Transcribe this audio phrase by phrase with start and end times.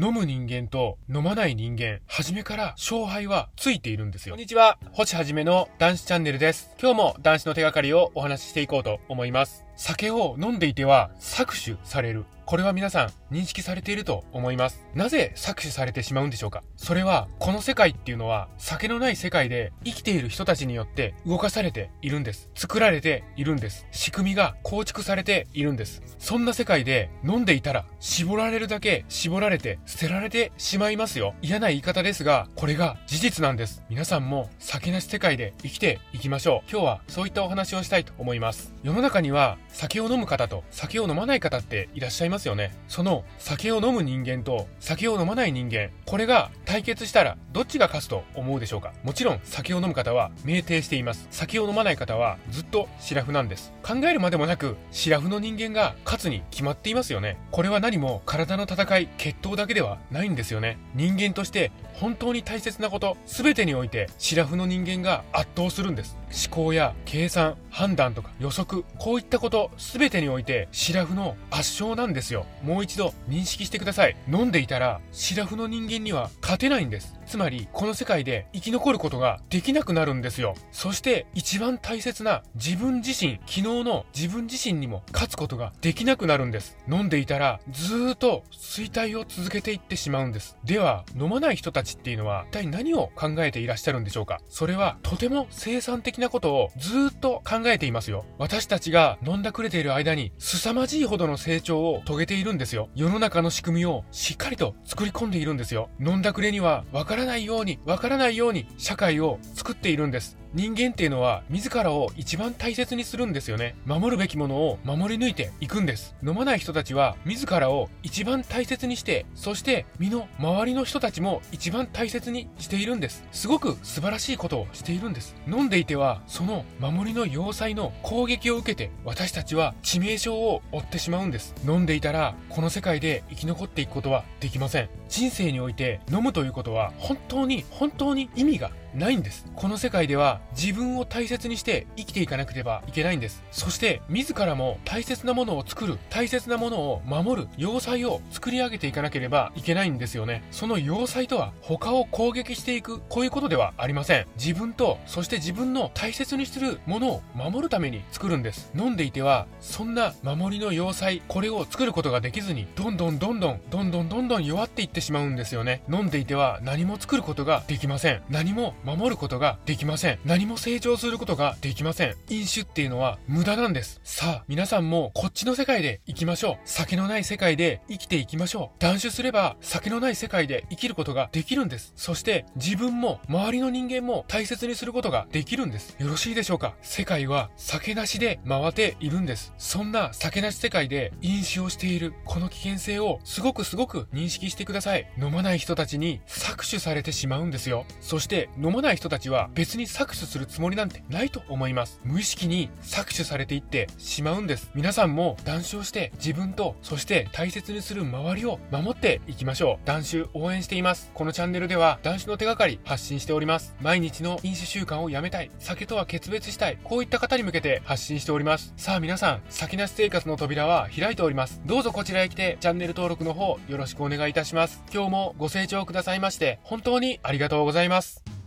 [0.00, 4.34] 飲む人間と飲まない人間、初めから勝敗はついているんですよ。
[4.34, 6.72] こんにちは、星はじめの男子チャンネルです。
[6.80, 9.67] 今日も男子の手がかりをお話ししていこうと思います。
[9.78, 12.24] 酒を飲んでいては搾取される。
[12.44, 14.84] これは皆さん認識されていると思います。
[14.94, 16.62] なぜ搾取されてしまうんでしょうか？
[16.76, 22.50] それは、この世界っていうのは、酒のない世界で生きている人たちによって動かされているんです。
[22.54, 23.86] 作られているんです。
[23.92, 26.02] 仕組みが構築されているんです。
[26.18, 31.34] そんな世界で飲んでいたら、絞られるだけ絞られて捨てられてしまいますよ。
[31.42, 33.82] 嫌な言い方ですが、これが事実なんです。
[33.90, 36.70] 皆さんも酒なし世界で生きていきましょう。
[36.70, 38.72] 今日はそういったお話をしたいと思います。
[38.82, 42.72] 世の中には酒を飲む方と酒を飲まない方っていらっしゃいますよね。
[42.88, 48.94] その酒を飲む人間と酒を飲まない人間、これが対決したらどっちが勝つと思うでしょうか？
[49.04, 51.28] もちろん酒を飲む方は酩酊しています。
[51.30, 53.74] 酒を飲まない方はずっとシラフなんです。
[53.82, 57.36] 考えるまでもなく、シラフの人間が勝つに決まっていますよね。
[57.50, 60.78] これは何も体の戦い、決闘だけではないんですよね。
[60.94, 66.16] 人間として本当に大切なこと、全てにおいてシラフの人間が圧倒するんです。
[66.48, 72.46] 思考や計算、判断とか予測、こういったこと全てにおいてシラフの圧勝なんですよ。
[72.62, 74.16] もう一度認識してください。
[74.26, 77.14] 飲んでいたらシラフの人間には勝てないんです。
[77.26, 80.54] つまり、この世界で生き残ることができなくなるんですよ。
[80.72, 86.78] そして一番大切な自分自身、昨日の自分自身にも勝つことができなくなるんです。
[86.90, 90.56] 飲んでいたらずっと衰退を続けていってしまうんです。
[90.64, 94.40] では、飲まない人たちっていうのは一体何を考えていらっしゃるんでしょうか？
[94.48, 98.24] それはとても生産的なことをずっと考えていますよ。
[98.38, 102.88] 私たちが飲んだくれている間に凄まじいほどの成長を遂げているんですよ。
[102.94, 105.87] 世の中の仕組みをしっかりと作り込んでいるんですよ。
[106.00, 110.38] 飲んだくれにはわからないように、わからないように社会を作っているんです。
[110.54, 113.74] 人間っていうのは自らを一番大切にするんですよね。
[113.84, 116.14] 守るべきものを守り抜いていくんです。
[116.26, 123.24] 飲まない人たちは自らを一番大切にして、そして身の周りの人たちも一番大切にしているんです。
[123.30, 125.36] すごく素晴らしいことをしているんです。
[125.46, 131.54] 飲んでいては、その守りの要塞の攻撃を受けて、私たちは致命傷を負ってしまうんです。
[131.66, 134.88] 飲んでいたら、この世界で生き残っていくことはできません。
[135.10, 139.46] 人生において飲むということは、本当に、本当に意味がないんです。
[139.54, 143.42] この世界では自分を大切にして生きていかなければいけないんです。
[143.50, 150.42] そして自らも大切なものを作る、大切なものを守る、要塞を作り上げていかなければいけないんですよね。
[150.50, 154.26] その要塞とは他を攻撃していく、こういうことではありません。
[154.36, 158.70] 自分と、そして自分の大切にするものを守るために作るんです。
[158.76, 165.82] 飲んでいては、そんな守りの要塞、これを作ることができずに、どんどんどんどん、どんどんどんどん弱っていってしまうんですよね。
[165.90, 168.22] 飲んでいては何も作ることができません。
[168.28, 170.18] 何も守ることができません。
[170.24, 172.14] 何も成長することができません。
[172.28, 174.00] 飲酒っていうのは無駄なんです。
[174.04, 176.56] さあ、皆さんもこっちの世界で生きましょう。
[176.64, 178.80] 酒のない世界で生きていきましょう。
[178.80, 181.92] 断酒すれば酒のない世界で生きることができるんです。
[181.96, 185.96] そして自分も周りの人間も大切にすることができるんです。
[185.98, 186.74] よろしいでしょうか？
[186.82, 189.52] 世界は酒なしで回っているんです。
[189.58, 195.08] そんな酒なし世界で飲酒をしているこの危険性をすごくすごく認識してください。
[195.18, 197.84] 飲まない人たちに搾取されてしまうんですよ。
[198.00, 202.00] そして飲まない人たちは別に搾取するつもりなんてないと思います。
[202.04, 204.70] 無意識に搾取されていってしまうんです。
[204.74, 209.86] 皆さんも断酒をして自分とそして大切にする周りを守っていきましょう。
[209.86, 211.10] 断酒応援しています。
[211.14, 213.74] このチャンネルでは断酒の手がかり発信しております。
[213.80, 215.50] 毎日の飲酒習慣をやめたい。
[215.58, 216.78] 酒とは決別したい。
[216.82, 218.72] こういった方に向けて発信しております。
[218.76, 221.60] さあ皆さん、酒なし生活の扉は開いております。
[221.66, 224.82] どうぞこちらへ来てチャンネル登録の方よろしくお願いいたします。
[224.92, 228.37] 今日もご清聴くださいまして本当にありがとうございます。